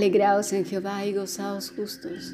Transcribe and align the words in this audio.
Alegraos 0.00 0.54
en 0.54 0.64
Jehová 0.64 1.04
y 1.04 1.12
gozaos 1.12 1.72
justos, 1.72 2.32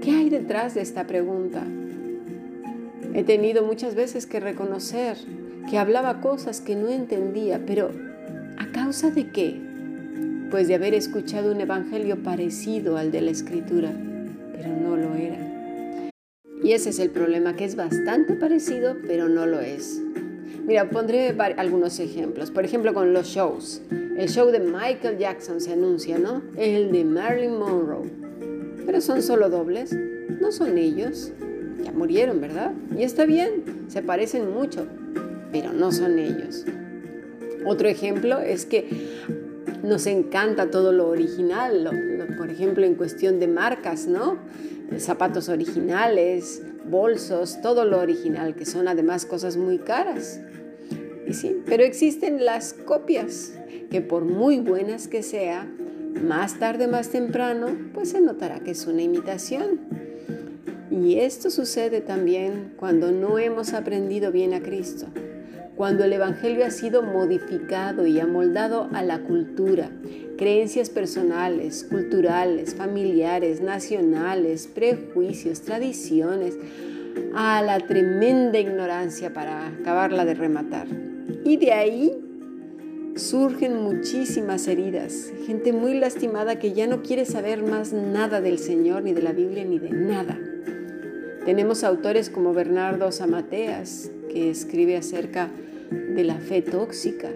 ¿Qué 0.00 0.10
hay 0.12 0.30
detrás 0.30 0.74
de 0.74 0.80
esta 0.80 1.06
pregunta? 1.06 1.64
He 3.12 3.24
tenido 3.24 3.62
muchas 3.62 3.94
veces 3.94 4.26
que 4.26 4.40
reconocer 4.40 5.18
que 5.68 5.76
hablaba 5.76 6.22
cosas 6.22 6.62
que 6.62 6.76
no 6.76 6.88
entendía, 6.88 7.60
pero 7.66 7.90
¿a 8.56 8.72
causa 8.72 9.10
de 9.10 9.30
qué? 9.30 9.67
Pues 10.50 10.68
de 10.68 10.74
haber 10.74 10.94
escuchado 10.94 11.52
un 11.52 11.60
evangelio 11.60 12.22
parecido 12.22 12.96
al 12.96 13.10
de 13.10 13.20
la 13.20 13.30
escritura, 13.30 13.92
pero 14.52 14.68
no 14.68 14.96
lo 14.96 15.14
era. 15.14 15.38
Y 16.62 16.72
ese 16.72 16.90
es 16.90 16.98
el 16.98 17.10
problema, 17.10 17.54
que 17.54 17.64
es 17.64 17.76
bastante 17.76 18.34
parecido, 18.34 18.96
pero 19.06 19.28
no 19.28 19.46
lo 19.46 19.60
es. 19.60 20.02
Mira, 20.66 20.90
pondré 20.90 21.34
algunos 21.56 21.98
ejemplos. 22.00 22.50
Por 22.50 22.64
ejemplo, 22.64 22.92
con 22.92 23.12
los 23.12 23.28
shows. 23.28 23.80
El 23.90 24.28
show 24.28 24.50
de 24.50 24.60
Michael 24.60 25.18
Jackson 25.18 25.60
se 25.60 25.72
anuncia, 25.72 26.18
¿no? 26.18 26.42
El 26.56 26.90
de 26.92 27.04
Marilyn 27.04 27.56
Monroe. 27.58 28.10
Pero 28.84 29.00
son 29.00 29.22
solo 29.22 29.48
dobles. 29.48 29.96
No 30.40 30.50
son 30.50 30.76
ellos. 30.76 31.32
Ya 31.82 31.92
murieron, 31.92 32.40
¿verdad? 32.40 32.72
Y 32.96 33.04
está 33.04 33.24
bien, 33.24 33.86
se 33.88 34.02
parecen 34.02 34.52
mucho, 34.52 34.86
pero 35.52 35.72
no 35.72 35.92
son 35.92 36.18
ellos. 36.18 36.64
Otro 37.64 37.88
ejemplo 37.88 38.40
es 38.40 38.66
que 38.66 38.88
nos 39.82 40.06
encanta 40.06 40.70
todo 40.70 40.92
lo 40.92 41.08
original, 41.08 42.34
por 42.36 42.50
ejemplo 42.50 42.84
en 42.84 42.94
cuestión 42.94 43.38
de 43.38 43.48
marcas, 43.48 44.06
¿no? 44.06 44.38
Zapatos 44.98 45.48
originales, 45.48 46.62
bolsos, 46.88 47.60
todo 47.60 47.84
lo 47.84 48.00
original, 48.00 48.54
que 48.54 48.64
son 48.64 48.88
además 48.88 49.26
cosas 49.26 49.56
muy 49.56 49.78
caras. 49.78 50.40
Sí, 51.30 51.62
pero 51.66 51.84
existen 51.84 52.44
las 52.44 52.72
copias, 52.72 53.52
que 53.90 54.00
por 54.00 54.24
muy 54.24 54.60
buenas 54.60 55.08
que 55.08 55.22
sea, 55.22 55.70
más 56.22 56.58
tarde, 56.58 56.88
más 56.88 57.10
temprano, 57.10 57.68
pues 57.92 58.10
se 58.10 58.20
notará 58.20 58.60
que 58.60 58.70
es 58.70 58.86
una 58.86 59.02
imitación. 59.02 59.80
Y 60.90 61.18
esto 61.20 61.50
sucede 61.50 62.00
también 62.00 62.72
cuando 62.76 63.12
no 63.12 63.38
hemos 63.38 63.74
aprendido 63.74 64.32
bien 64.32 64.54
a 64.54 64.60
Cristo 64.60 65.06
cuando 65.78 66.02
el 66.02 66.12
Evangelio 66.12 66.66
ha 66.66 66.72
sido 66.72 67.04
modificado 67.04 68.04
y 68.04 68.18
amoldado 68.18 68.88
a 68.92 69.00
la 69.04 69.20
cultura, 69.20 69.88
creencias 70.36 70.90
personales, 70.90 71.86
culturales, 71.88 72.74
familiares, 72.74 73.60
nacionales, 73.60 74.66
prejuicios, 74.66 75.60
tradiciones, 75.60 76.58
a 77.32 77.62
la 77.62 77.78
tremenda 77.78 78.58
ignorancia 78.58 79.32
para 79.32 79.68
acabarla 79.68 80.24
de 80.24 80.34
rematar. 80.34 80.88
Y 81.44 81.58
de 81.58 81.70
ahí 81.70 82.24
surgen 83.14 83.80
muchísimas 83.80 84.66
heridas, 84.66 85.32
gente 85.46 85.72
muy 85.72 85.94
lastimada 85.94 86.58
que 86.58 86.72
ya 86.72 86.88
no 86.88 87.02
quiere 87.02 87.24
saber 87.24 87.62
más 87.62 87.92
nada 87.92 88.40
del 88.40 88.58
Señor, 88.58 89.04
ni 89.04 89.12
de 89.12 89.22
la 89.22 89.32
Biblia, 89.32 89.64
ni 89.64 89.78
de 89.78 89.90
nada. 89.90 90.36
Tenemos 91.44 91.84
autores 91.84 92.30
como 92.30 92.52
Bernardo 92.52 93.12
Zamateas, 93.12 94.10
que 94.28 94.50
escribe 94.50 94.96
acerca 94.96 95.46
de 95.46 95.67
la 95.90 96.38
fe 96.38 96.62
tóxica. 96.62 97.28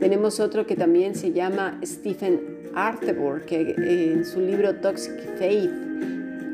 Tenemos 0.00 0.40
otro 0.40 0.66
que 0.66 0.76
también 0.76 1.14
se 1.14 1.32
llama 1.32 1.80
Stephen 1.84 2.40
Arthur, 2.74 3.42
que 3.46 3.60
eh, 3.60 4.12
en 4.12 4.24
su 4.24 4.40
libro 4.40 4.74
Toxic 4.76 5.14
Faith, 5.38 5.70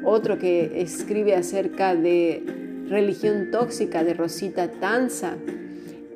otro 0.05 0.39
que 0.39 0.81
escribe 0.81 1.35
acerca 1.35 1.95
de 1.95 2.43
religión 2.89 3.51
tóxica 3.51 4.05
de 4.05 4.15
Rosita 4.15 4.71
Tanza, 4.71 5.37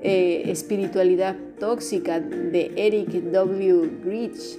eh, 0.03 0.43
espiritualidad 0.47 1.37
tóxica 1.59 2.20
de 2.20 2.72
Eric 2.76 3.09
W. 3.31 3.91
Rich, 4.04 4.59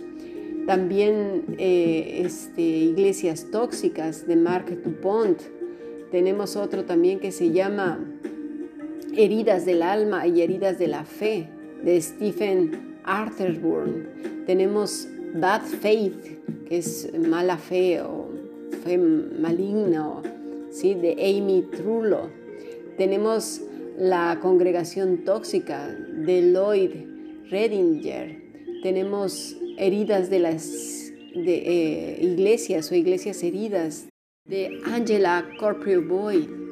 también 0.66 1.44
eh, 1.60 2.22
este, 2.26 2.62
iglesias 2.62 3.48
tóxicas 3.52 4.26
de 4.26 4.36
Mark 4.36 4.66
Dupont. 4.84 5.40
Tenemos 6.12 6.56
otro 6.56 6.86
también 6.86 7.20
que 7.20 7.32
se 7.32 7.52
llama 7.52 8.00
Heridas 9.18 9.66
del 9.66 9.82
alma 9.82 10.28
y 10.28 10.42
heridas 10.42 10.78
de 10.78 10.88
la 10.88 11.06
fe 11.06 11.48
de 11.84 12.02
Stephen 12.02 12.98
Arthurburn. 13.04 14.46
Tenemos 14.46 15.08
Bad 15.36 15.62
Faith, 15.62 16.42
que 16.68 16.78
es 16.78 17.12
mala 17.18 17.58
fe 17.58 18.02
o 18.02 18.30
fe 18.84 18.98
maligna, 18.98 20.22
¿sí? 20.72 20.96
de 20.96 21.12
Amy 21.14 21.64
Trullo. 21.72 22.30
Tenemos 22.98 23.62
la 23.98 24.40
congregación 24.42 25.24
tóxica 25.24 25.88
de 25.88 26.52
Lloyd 26.52 26.92
Redinger. 27.50 28.42
Tenemos 28.84 29.56
heridas 29.78 30.30
de 30.30 30.40
las 30.40 31.14
eh, 31.36 32.18
iglesias 32.22 32.92
o 32.92 32.96
iglesias 32.96 33.44
heridas 33.44 34.08
de 34.46 34.80
Angela 34.86 35.46
Corprio 35.60 36.02
Boyd 36.02 36.65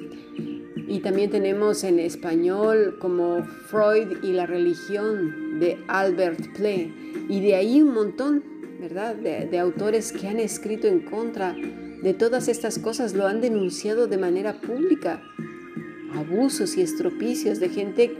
y 0.88 1.00
también 1.00 1.30
tenemos 1.30 1.84
en 1.84 2.00
español 2.00 2.98
como 3.00 3.44
Freud 3.44 4.24
y 4.24 4.34
la 4.34 4.46
religión 4.46 5.60
de 5.60 5.78
Albert 5.88 6.56
Play. 6.56 6.94
Y 7.30 7.42
de 7.42 7.56
ahí 7.56 7.82
un 7.82 7.94
montón, 7.94 8.44
¿verdad? 8.80 9.16
De 9.16 9.60
autores 9.60 10.12
que 10.12 10.28
han 10.28 10.40
escrito 10.40 10.88
en 10.88 11.02
contra 11.02 11.56
de 12.04 12.14
todas 12.14 12.50
estas 12.50 12.80
cosas, 12.80 13.14
lo 13.14 13.28
han 13.28 13.40
denunciado 13.40 14.08
de 14.08 14.18
manera 14.18 14.60
pública. 14.60 15.22
Abusos 16.14 16.78
y 16.78 16.82
estropicios 16.82 17.60
de 17.60 17.70
gente 17.70 18.12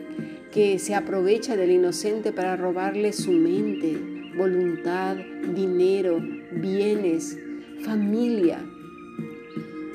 que 0.54 0.80
se 0.80 0.96
aprovecha 0.96 1.58
del 1.58 1.72
inocente 1.72 2.32
para 2.32 2.56
robarle 2.56 3.12
su 3.12 3.32
mente, 3.32 3.98
voluntad, 4.38 5.18
dinero, 5.54 6.22
bienes, 6.54 7.38
familia, 7.84 8.60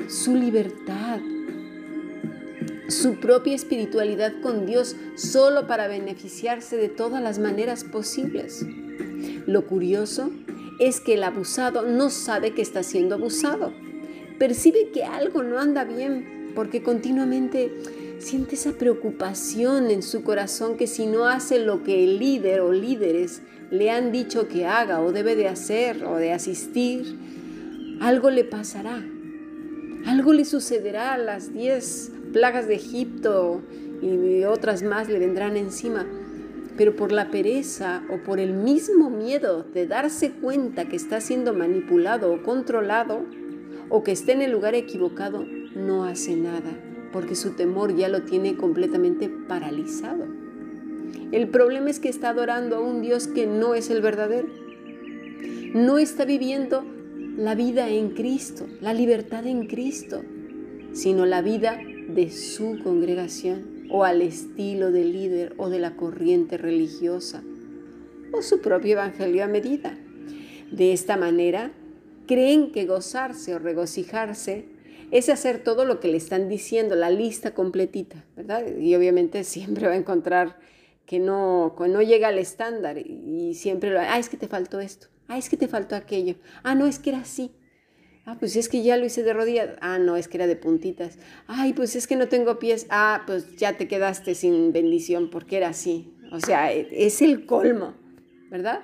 su 0.06 0.34
libertad 0.34 1.20
su 2.88 3.16
propia 3.16 3.54
espiritualidad 3.54 4.32
con 4.40 4.64
Dios 4.64 4.96
solo 5.14 5.66
para 5.66 5.88
beneficiarse 5.88 6.76
de 6.76 6.88
todas 6.88 7.22
las 7.22 7.38
maneras 7.38 7.84
posibles. 7.84 8.64
Lo 9.46 9.66
curioso 9.66 10.30
es 10.80 11.00
que 11.00 11.14
el 11.14 11.24
abusado 11.24 11.82
no 11.82 12.08
sabe 12.08 12.54
que 12.54 12.62
está 12.62 12.82
siendo 12.82 13.14
abusado. 13.14 13.72
Percibe 14.38 14.90
que 14.92 15.04
algo 15.04 15.42
no 15.42 15.58
anda 15.58 15.84
bien 15.84 16.52
porque 16.54 16.82
continuamente 16.82 17.72
siente 18.20 18.54
esa 18.54 18.72
preocupación 18.72 19.90
en 19.90 20.02
su 20.02 20.22
corazón 20.22 20.76
que 20.76 20.86
si 20.86 21.06
no 21.06 21.26
hace 21.26 21.58
lo 21.58 21.82
que 21.82 22.04
el 22.04 22.18
líder 22.18 22.60
o 22.60 22.72
líderes 22.72 23.42
le 23.70 23.90
han 23.90 24.12
dicho 24.12 24.48
que 24.48 24.66
haga 24.66 25.02
o 25.02 25.12
debe 25.12 25.36
de 25.36 25.48
hacer 25.48 26.04
o 26.04 26.16
de 26.16 26.32
asistir, 26.32 27.18
algo 28.00 28.30
le 28.30 28.44
pasará. 28.44 29.04
Algo 30.06 30.32
le 30.32 30.44
sucederá 30.44 31.12
a 31.12 31.18
las 31.18 31.52
10 31.52 32.12
plagas 32.32 32.68
de 32.68 32.74
Egipto 32.74 33.60
y 34.00 34.44
otras 34.44 34.82
más 34.82 35.08
le 35.08 35.18
vendrán 35.18 35.56
encima. 35.56 36.06
pero 36.76 36.94
por 36.94 37.10
la 37.10 37.32
pereza 37.32 38.04
o 38.08 38.18
por 38.18 38.38
el 38.38 38.52
mismo 38.52 39.10
miedo 39.10 39.64
de 39.74 39.88
darse 39.88 40.30
cuenta 40.30 40.88
que 40.88 40.94
está 40.94 41.20
siendo 41.20 41.52
manipulado 41.52 42.32
o 42.32 42.44
controlado 42.44 43.24
o 43.88 44.04
que 44.04 44.12
está 44.12 44.30
en 44.30 44.42
el 44.42 44.52
lugar 44.52 44.76
equivocado, 44.76 45.44
no 45.74 46.04
hace 46.04 46.36
nada, 46.36 46.70
porque 47.12 47.34
su 47.34 47.56
temor 47.56 47.96
ya 47.96 48.08
lo 48.08 48.22
tiene 48.22 48.56
completamente 48.56 49.28
paralizado. 49.28 50.24
El 51.32 51.48
problema 51.48 51.90
es 51.90 51.98
que 51.98 52.08
está 52.08 52.30
adorando 52.30 52.76
a 52.76 52.80
un 52.80 53.02
Dios 53.02 53.26
que 53.26 53.48
no 53.48 53.74
es 53.74 53.90
el 53.90 54.00
verdadero. 54.00 54.46
No 55.74 55.98
está 55.98 56.24
viviendo 56.24 56.84
la 57.36 57.56
vida 57.56 57.88
en 57.88 58.10
Cristo, 58.10 58.66
la 58.80 58.94
libertad 58.94 59.46
en 59.46 59.66
Cristo, 59.66 60.22
sino 60.92 61.26
la 61.26 61.42
vida 61.42 61.78
de 62.08 62.30
su 62.30 62.80
congregación 62.82 63.86
o 63.90 64.04
al 64.04 64.22
estilo 64.22 64.90
del 64.90 65.12
líder 65.12 65.54
o 65.58 65.68
de 65.68 65.78
la 65.78 65.94
corriente 65.94 66.56
religiosa 66.56 67.42
o 68.32 68.42
su 68.42 68.60
propio 68.60 68.92
evangelio 68.92 69.44
a 69.44 69.48
medida. 69.48 69.96
De 70.70 70.92
esta 70.92 71.16
manera, 71.16 71.72
creen 72.26 72.72
que 72.72 72.86
gozarse 72.86 73.54
o 73.54 73.58
regocijarse 73.58 74.66
es 75.10 75.28
hacer 75.28 75.62
todo 75.62 75.84
lo 75.84 76.00
que 76.00 76.08
le 76.08 76.18
están 76.18 76.48
diciendo, 76.48 76.94
la 76.94 77.10
lista 77.10 77.54
completita, 77.54 78.24
¿verdad? 78.36 78.66
Y 78.76 78.94
obviamente 78.94 79.44
siempre 79.44 79.86
va 79.86 79.92
a 79.92 79.96
encontrar 79.96 80.58
que 81.06 81.18
no, 81.18 81.74
no 81.78 82.02
llega 82.02 82.28
al 82.28 82.38
estándar 82.38 82.98
y 82.98 83.54
siempre 83.54 83.90
lo, 83.90 84.00
ah, 84.00 84.18
es 84.18 84.28
que 84.28 84.36
te 84.36 84.46
faltó 84.46 84.80
esto, 84.80 85.06
ah, 85.26 85.38
es 85.38 85.48
que 85.48 85.56
te 85.56 85.66
faltó 85.66 85.96
aquello, 85.96 86.36
ah, 86.62 86.74
no, 86.74 86.86
es 86.86 86.98
que 86.98 87.10
era 87.10 87.20
así, 87.20 87.50
Ah, 88.30 88.36
pues 88.38 88.56
es 88.56 88.68
que 88.68 88.82
ya 88.82 88.98
lo 88.98 89.06
hice 89.06 89.22
de 89.22 89.32
rodillas. 89.32 89.70
Ah, 89.80 89.98
no, 89.98 90.14
es 90.18 90.28
que 90.28 90.36
era 90.36 90.46
de 90.46 90.54
puntitas. 90.54 91.18
Ay, 91.46 91.72
pues 91.72 91.96
es 91.96 92.06
que 92.06 92.14
no 92.14 92.28
tengo 92.28 92.58
pies. 92.58 92.86
Ah, 92.90 93.22
pues 93.26 93.56
ya 93.56 93.78
te 93.78 93.88
quedaste 93.88 94.34
sin 94.34 94.70
bendición 94.70 95.30
porque 95.30 95.56
era 95.56 95.68
así. 95.68 96.12
O 96.30 96.38
sea, 96.38 96.70
e, 96.70 96.88
es 96.92 97.22
el 97.22 97.46
colmo, 97.46 97.94
¿verdad? 98.50 98.80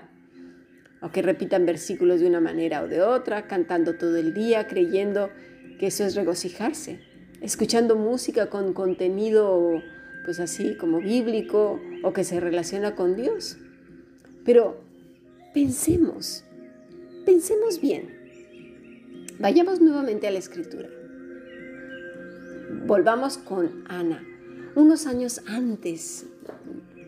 O 1.02 1.10
que 1.10 1.20
repitan 1.20 1.66
versículos 1.66 2.20
de 2.20 2.26
una 2.26 2.40
manera 2.40 2.80
o 2.82 2.88
de 2.88 3.02
otra, 3.02 3.46
cantando 3.46 3.98
todo 3.98 4.16
el 4.16 4.32
día, 4.32 4.66
creyendo 4.66 5.28
que 5.78 5.88
eso 5.88 6.04
es 6.04 6.14
regocijarse. 6.14 7.00
Escuchando 7.42 7.96
música 7.96 8.48
con 8.48 8.72
contenido, 8.72 9.82
pues 10.24 10.40
así 10.40 10.74
como 10.78 11.00
bíblico 11.00 11.82
o 12.02 12.14
que 12.14 12.24
se 12.24 12.40
relaciona 12.40 12.94
con 12.94 13.14
Dios. 13.14 13.58
Pero 14.46 14.80
pensemos, 15.52 16.46
pensemos 17.26 17.82
bien. 17.82 18.23
Vayamos 19.38 19.80
nuevamente 19.80 20.28
a 20.28 20.30
la 20.30 20.38
escritura. 20.38 20.88
Volvamos 22.86 23.36
con 23.36 23.84
Ana. 23.88 24.24
Unos 24.76 25.06
años 25.06 25.40
antes 25.46 26.26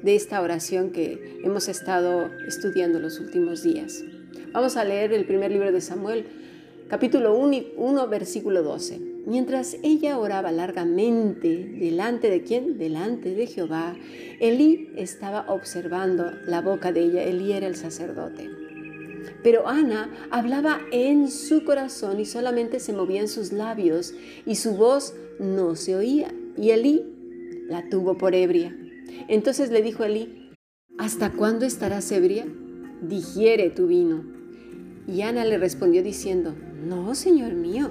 de 0.03 0.17
esta 0.17 0.41
oración 0.41 0.91
que 0.91 1.41
hemos 1.45 1.69
estado 1.69 2.29
estudiando 2.47 2.99
los 2.99 3.21
últimos 3.21 3.63
días. 3.63 4.03
Vamos 4.53 4.77
a 4.77 4.85
leer 4.85 5.13
el 5.13 5.25
primer 5.25 5.53
libro 5.53 5.71
de 5.71 5.81
Samuel, 5.81 6.27
capítulo 6.89 7.37
1, 7.39 8.09
versículo 8.09 8.65
12. 8.65 8.99
Mientras 9.27 9.77
ella 9.85 10.19
oraba 10.19 10.51
largamente, 10.51 11.77
¿delante 11.79 12.29
de 12.29 12.43
quién? 12.43 12.77
Delante 12.77 13.37
de 13.37 13.47
Jehová, 13.47 13.95
Elí 14.41 14.91
estaba 14.97 15.47
observando 15.49 16.33
la 16.47 16.61
boca 16.61 16.91
de 16.91 17.01
ella. 17.01 17.23
Elí 17.23 17.53
era 17.53 17.69
el 17.69 17.77
sacerdote. 17.77 18.66
Pero 19.43 19.69
Ana 19.69 20.11
hablaba 20.31 20.81
en 20.91 21.31
su 21.31 21.65
corazón 21.65 22.21
y 22.21 22.25
solamente 22.25 22.81
se 22.81 22.93
movían 22.93 23.29
sus 23.29 23.53
labios 23.53 24.15
y 24.45 24.57
su 24.57 24.75
voz 24.77 25.15
no 25.39 25.77
se 25.77 25.97
oía. 25.97 26.33
Y 26.57 26.71
Elí 26.71 27.05
la 27.69 27.89
tuvo 27.89 28.17
por 28.17 28.35
ebria. 28.35 28.77
Entonces 29.29 29.71
le 29.71 29.83
dijo 29.83 30.05
Elí, 30.05 30.53
¿hasta 30.99 31.33
cuándo 31.33 31.67
estarás 31.67 32.11
ebria? 32.13 32.47
Digiere 33.03 33.71
tu 33.71 33.87
vino. 33.87 34.25
Y 35.07 35.23
Ana 35.23 35.45
le 35.45 35.59
respondió 35.59 36.03
diciendo, 36.03 36.55
no, 36.85 37.15
Señor 37.15 37.53
mío, 37.55 37.91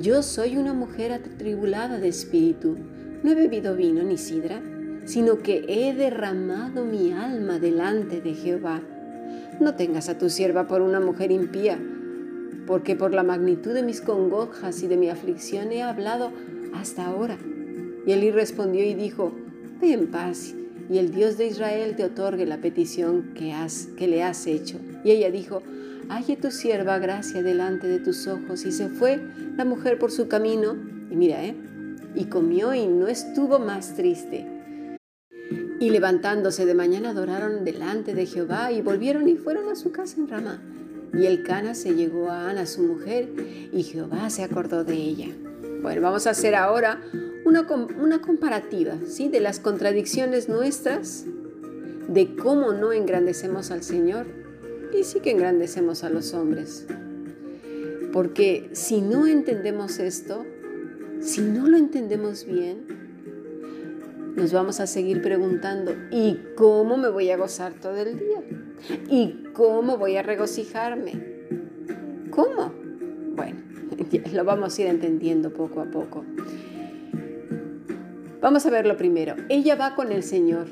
yo 0.00 0.22
soy 0.22 0.56
una 0.56 0.74
mujer 0.74 1.12
atribulada 1.12 1.98
de 1.98 2.08
espíritu. 2.08 2.76
No 3.22 3.30
he 3.30 3.34
bebido 3.34 3.74
vino 3.76 4.02
ni 4.02 4.18
sidra, 4.18 4.62
sino 5.06 5.38
que 5.38 5.64
he 5.68 5.94
derramado 5.94 6.84
mi 6.84 7.12
alma 7.12 7.58
delante 7.58 8.20
de 8.20 8.34
Jehová 8.34 8.82
no 9.60 9.74
tengas 9.74 10.08
a 10.08 10.18
tu 10.18 10.28
sierva 10.30 10.66
por 10.66 10.82
una 10.82 11.00
mujer 11.00 11.30
impía, 11.30 11.78
porque 12.66 12.96
por 12.96 13.12
la 13.12 13.22
magnitud 13.22 13.72
de 13.72 13.82
mis 13.82 14.00
congojas 14.00 14.82
y 14.82 14.88
de 14.88 14.96
mi 14.96 15.08
aflicción 15.08 15.72
he 15.72 15.82
hablado 15.82 16.32
hasta 16.74 17.06
ahora. 17.06 17.38
Y 18.06 18.12
Elí 18.12 18.30
respondió 18.30 18.84
y 18.84 18.94
dijo, 18.94 19.32
ve 19.80 19.92
en 19.92 20.08
paz, 20.08 20.54
y 20.88 20.98
el 20.98 21.10
Dios 21.10 21.36
de 21.36 21.46
Israel 21.46 21.96
te 21.96 22.04
otorgue 22.04 22.46
la 22.46 22.60
petición 22.60 23.32
que, 23.34 23.52
has, 23.52 23.88
que 23.96 24.06
le 24.06 24.22
has 24.22 24.46
hecho. 24.46 24.78
Y 25.04 25.10
ella 25.10 25.30
dijo, 25.30 25.62
halle 26.08 26.36
tu 26.36 26.50
sierva 26.50 26.98
gracia 26.98 27.42
delante 27.42 27.88
de 27.88 27.98
tus 27.98 28.28
ojos. 28.28 28.64
Y 28.64 28.72
se 28.72 28.88
fue 28.88 29.20
la 29.56 29.64
mujer 29.64 29.98
por 29.98 30.12
su 30.12 30.28
camino, 30.28 30.76
y 31.10 31.16
mira, 31.16 31.44
¿eh? 31.44 31.56
Y 32.14 32.26
comió 32.26 32.72
y 32.72 32.86
no 32.86 33.08
estuvo 33.08 33.58
más 33.58 33.94
triste 33.94 34.55
y 35.78 35.90
levantándose 35.90 36.66
de 36.66 36.74
mañana 36.74 37.10
adoraron 37.10 37.64
delante 37.64 38.14
de 38.14 38.26
Jehová 38.26 38.72
y 38.72 38.82
volvieron 38.82 39.28
y 39.28 39.36
fueron 39.36 39.68
a 39.68 39.76
su 39.76 39.92
casa 39.92 40.16
en 40.18 40.28
Ramá. 40.28 40.62
Y 41.12 41.26
el 41.26 41.42
Cana 41.42 41.74
se 41.74 41.94
llegó 41.94 42.30
a 42.30 42.50
Ana, 42.50 42.66
su 42.66 42.82
mujer, 42.82 43.28
y 43.72 43.82
Jehová 43.82 44.28
se 44.30 44.42
acordó 44.42 44.84
de 44.84 44.94
ella. 44.94 45.28
Bueno, 45.82 46.02
vamos 46.02 46.26
a 46.26 46.30
hacer 46.30 46.54
ahora 46.54 47.00
una, 47.44 47.66
una 48.00 48.20
comparativa 48.20 48.94
¿sí? 49.06 49.28
de 49.28 49.40
las 49.40 49.60
contradicciones 49.60 50.48
nuestras, 50.48 51.24
de 52.08 52.34
cómo 52.36 52.72
no 52.72 52.92
engrandecemos 52.92 53.70
al 53.70 53.82
Señor 53.82 54.26
y 54.96 55.04
sí 55.04 55.20
que 55.20 55.30
engrandecemos 55.30 56.04
a 56.04 56.10
los 56.10 56.34
hombres. 56.34 56.86
Porque 58.12 58.70
si 58.72 59.00
no 59.00 59.26
entendemos 59.26 59.98
esto, 59.98 60.44
si 61.20 61.40
no 61.40 61.68
lo 61.68 61.76
entendemos 61.76 62.46
bien, 62.46 63.05
nos 64.36 64.52
vamos 64.52 64.80
a 64.80 64.86
seguir 64.86 65.22
preguntando, 65.22 65.94
¿y 66.10 66.38
cómo 66.56 66.98
me 66.98 67.08
voy 67.08 67.30
a 67.30 67.38
gozar 67.38 67.72
todo 67.72 67.96
el 67.96 68.18
día? 68.18 68.42
¿Y 69.08 69.44
cómo 69.54 69.96
voy 69.96 70.16
a 70.16 70.22
regocijarme? 70.22 71.12
¿Cómo? 72.30 72.72
Bueno, 73.34 73.60
lo 74.32 74.44
vamos 74.44 74.78
a 74.78 74.82
ir 74.82 74.88
entendiendo 74.88 75.52
poco 75.52 75.80
a 75.80 75.86
poco. 75.86 76.24
Vamos 78.42 78.66
a 78.66 78.70
verlo 78.70 78.98
primero. 78.98 79.34
Ella 79.48 79.74
va 79.74 79.94
con 79.94 80.12
el 80.12 80.22
Señor, 80.22 80.66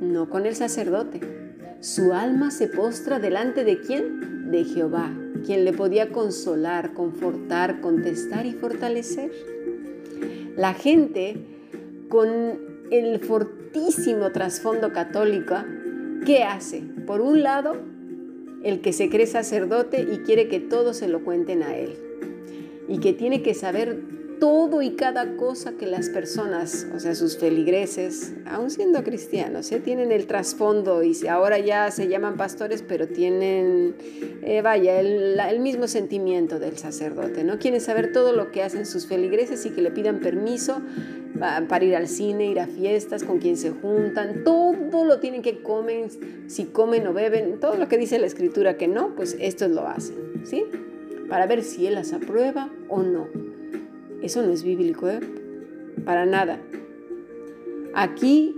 no 0.00 0.30
con 0.30 0.46
el 0.46 0.56
sacerdote. 0.56 1.20
Su 1.80 2.14
alma 2.14 2.50
se 2.50 2.68
postra 2.68 3.20
delante 3.20 3.64
de 3.64 3.80
quién? 3.80 4.50
De 4.50 4.64
Jehová, 4.64 5.14
quien 5.44 5.66
le 5.66 5.74
podía 5.74 6.10
consolar, 6.10 6.94
confortar, 6.94 7.82
contestar 7.82 8.46
y 8.46 8.52
fortalecer. 8.52 9.30
La 10.56 10.72
gente 10.72 11.36
con 12.08 12.69
el 12.90 13.20
fortísimo 13.20 14.30
trasfondo 14.32 14.92
católico, 14.92 15.56
¿qué 16.26 16.44
hace? 16.44 16.82
Por 17.06 17.20
un 17.20 17.42
lado, 17.42 17.76
el 18.62 18.80
que 18.80 18.92
se 18.92 19.08
cree 19.08 19.26
sacerdote 19.26 20.02
y 20.02 20.18
quiere 20.18 20.48
que 20.48 20.60
todos 20.60 20.96
se 20.96 21.08
lo 21.08 21.24
cuenten 21.24 21.62
a 21.62 21.76
él. 21.76 21.96
Y 22.88 22.98
que 22.98 23.12
tiene 23.12 23.42
que 23.42 23.54
saber 23.54 24.00
todo 24.40 24.80
y 24.82 24.92
cada 24.92 25.36
cosa 25.36 25.72
que 25.72 25.86
las 25.86 26.08
personas, 26.08 26.86
o 26.94 26.98
sea, 26.98 27.14
sus 27.14 27.36
feligreses, 27.36 28.32
aún 28.46 28.70
siendo 28.70 29.04
cristianos, 29.04 29.70
¿eh? 29.70 29.80
tienen 29.80 30.10
el 30.10 30.26
trasfondo 30.26 31.02
y 31.02 31.14
ahora 31.28 31.58
ya 31.58 31.90
se 31.90 32.08
llaman 32.08 32.36
pastores, 32.36 32.82
pero 32.82 33.06
tienen, 33.06 33.94
eh, 34.42 34.62
vaya, 34.62 34.98
el, 34.98 35.60
mismo 35.60 35.86
sentimiento 35.86 36.58
del 36.58 36.78
sacerdote, 36.78 37.44
¿no? 37.44 37.58
Quieren 37.58 37.82
saber 37.82 38.12
todo 38.12 38.32
lo 38.32 38.50
que 38.50 38.62
hacen 38.62 38.86
sus 38.86 39.06
feligreses 39.06 39.66
y 39.66 39.70
que 39.70 39.82
le 39.82 39.90
pidan 39.90 40.20
permiso 40.20 40.80
para 41.68 41.84
ir 41.84 41.94
al 41.94 42.08
cine, 42.08 42.46
ir 42.46 42.60
a 42.60 42.66
fiestas, 42.66 43.24
con 43.24 43.38
quién 43.38 43.58
se 43.58 43.70
juntan, 43.70 44.42
todo 44.42 45.04
lo 45.04 45.20
tienen 45.20 45.42
que 45.42 45.62
comer, 45.62 46.08
si 46.46 46.64
comen 46.64 47.06
o 47.06 47.12
beben, 47.12 47.60
todo 47.60 47.76
lo 47.76 47.88
que 47.88 47.98
dice 47.98 48.18
la 48.18 48.26
escritura 48.26 48.78
que 48.78 48.88
no, 48.88 49.14
pues 49.14 49.36
esto 49.38 49.68
lo 49.68 49.86
hacen, 49.86 50.16
¿sí? 50.44 50.64
Para 51.28 51.46
ver 51.46 51.62
si 51.62 51.86
él 51.86 51.94
las 51.94 52.14
aprueba 52.14 52.70
o 52.88 53.02
no. 53.02 53.49
Eso 54.22 54.42
no 54.42 54.52
es 54.52 54.62
bíblico, 54.62 55.08
¿eh? 55.08 55.20
Para 56.04 56.26
nada. 56.26 56.60
Aquí 57.94 58.56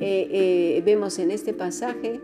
eh, 0.00 0.28
eh, 0.30 0.82
vemos 0.84 1.18
en 1.18 1.30
este 1.30 1.52
pasaje 1.52 2.20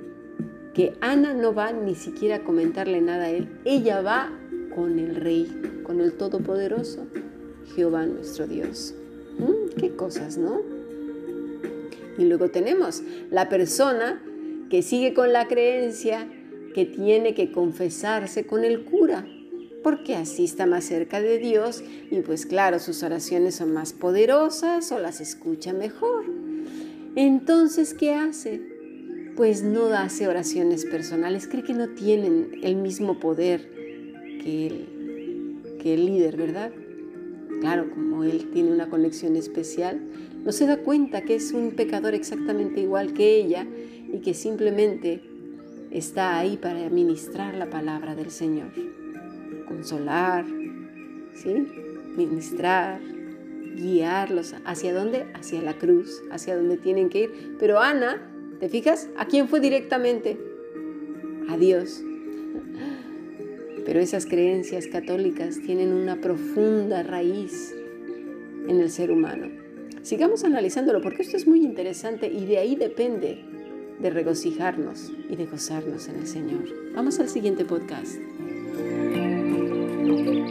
que 0.75 0.95
Ana 1.00 1.35
no 1.35 1.54
va 1.54 1.73
ni 1.73 1.95
siquiera 1.95 2.37
a 2.37 2.45
comentarle 2.45 3.00
nada 3.00 3.25
a 3.25 3.31
él. 3.31 3.49
Ella 3.64 4.00
va 4.00 4.33
con 4.75 4.99
el 4.99 5.16
rey, 5.16 5.49
con 5.83 6.00
el 6.00 6.14
Todopoderoso, 6.14 7.07
Jehová 7.75 8.07
nuestro 8.07 8.47
Dios. 8.47 8.95
Mm, 9.38 9.78
qué 9.78 9.95
cosas, 9.95 10.38
¿no? 10.38 10.61
Y 12.19 12.25
luego 12.25 12.49
tenemos 12.50 13.02
la 13.31 13.49
persona 13.49 14.23
que 14.71 14.83
sigue 14.83 15.14
con 15.14 15.33
la 15.33 15.49
creencia 15.49 16.28
que 16.75 16.87
tiene 16.87 17.35
que 17.35 17.52
confesarse 17.52 18.47
con 18.47 18.64
el 18.64 18.85
cura, 18.85 19.26
porque 19.83 20.15
así 20.17 20.45
está 20.45 20.67
más 20.67 20.85
cerca 20.85 21.21
de 21.21 21.39
Dios 21.39 21.83
y 22.11 22.21
pues 22.21 22.47
claro, 22.47 22.79
sus 22.79 23.03
oraciones 23.03 23.57
son 23.57 23.73
más 23.73 23.93
poderosas 23.93 24.93
o 24.93 24.99
las 24.99 25.21
escucha 25.21 25.73
mejor. 25.73 26.25
Entonces, 27.15 27.95
¿qué 27.95 28.15
hace? 28.15 28.73
pues 29.37 29.62
no 29.62 29.87
hace 29.87 30.29
oraciones 30.29 30.85
personales, 30.85 31.49
cree 31.49 31.62
que 31.62 31.75
no 31.75 31.89
tienen 31.91 32.51
el 32.62 32.77
mismo 32.77 33.19
poder 33.19 33.69
que 34.43 34.67
el, 34.67 35.79
que 35.81 35.95
el 35.95 36.07
líder, 36.07 36.37
¿verdad? 36.37 36.71
Claro, 37.61 37.91
como 37.91 38.25
él 38.25 38.51
tiene 38.53 38.73
una 38.73 38.89
conexión 38.89 39.37
especial, 39.37 40.01
no 40.45 40.53
se 40.53 40.67
da 40.67 40.79
cuenta 40.79 41.23
que 41.23 41.37
es 41.37 41.53
un 41.53 41.73
pecador 41.73 42.15
exactamente 42.15 42.81
igual 42.81 43.15
que 43.15 43.37
ella 43.37 43.67
y 44.12 44.19
que 44.19 44.35
simplemente 44.35 45.23
está 45.91 46.39
ahí 46.39 46.57
para 46.57 46.89
ministrar 46.91 47.55
la 47.55 47.71
palabra 47.71 48.15
del 48.15 48.31
Señor, 48.31 48.73
consolar, 49.83 50.45
¿sí? 51.35 51.67
ministrar, 52.17 53.01
guiarlos. 53.75 54.55
¿Hacia 54.65 54.95
dónde? 54.95 55.27
Hacia 55.35 55.61
la 55.61 55.77
cruz, 55.77 56.23
hacia 56.31 56.57
donde 56.57 56.77
tienen 56.77 57.09
que 57.09 57.23
ir. 57.23 57.57
Pero 57.59 57.81
Ana, 57.81 58.23
¿te 58.61 58.69
fijas? 58.69 59.09
¿A 59.17 59.27
quién 59.27 59.49
fue 59.49 59.59
directamente? 59.59 60.39
A 61.49 61.57
Dios. 61.57 62.01
Pero 63.85 63.99
esas 63.99 64.27
creencias 64.27 64.87
católicas 64.87 65.59
tienen 65.59 65.93
una 65.93 66.21
profunda 66.21 67.03
raíz 67.03 67.75
en 68.69 68.79
el 68.79 68.89
ser 68.89 69.11
humano. 69.11 69.49
Sigamos 70.03 70.45
analizándolo 70.45 71.01
porque 71.01 71.23
esto 71.23 71.37
es 71.37 71.49
muy 71.49 71.65
interesante 71.65 72.29
y 72.29 72.47
de 72.47 72.59
ahí 72.59 72.77
depende 72.77 73.45
de 73.99 74.11
regocijarnos 74.11 75.11
y 75.29 75.35
de 75.35 75.47
gozarnos 75.47 76.09
en 76.09 76.21
el 76.21 76.27
Señor. 76.29 76.69
Vamos 76.95 77.19
al 77.19 77.29
siguiente 77.29 77.65
podcast. 77.65 78.19
Thank 80.02 80.26
you. 80.26 80.41